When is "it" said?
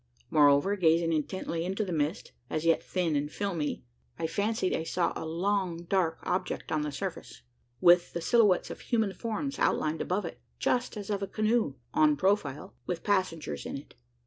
10.25-10.41, 13.77-13.93